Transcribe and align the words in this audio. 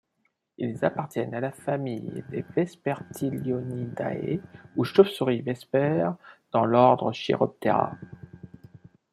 Ils 0.57 0.83
appartiennent 0.83 1.35
à 1.35 1.39
la 1.39 1.51
famille 1.51 2.23
des 2.31 2.41
Vespertilionidae 2.57 4.41
ou 4.75 4.83
chauves-souris 4.83 5.43
vesper 5.43 6.09
dans 6.51 6.65
l'ordre 6.65 7.11
Chiroptera. 7.13 7.95